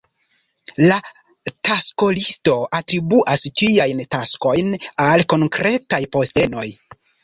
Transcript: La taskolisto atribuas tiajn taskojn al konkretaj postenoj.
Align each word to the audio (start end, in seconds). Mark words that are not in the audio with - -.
La 0.91 0.95
taskolisto 1.51 2.57
atribuas 2.81 3.47
tiajn 3.63 4.05
taskojn 4.19 4.77
al 5.09 5.31
konkretaj 5.33 6.05
postenoj. 6.21 6.71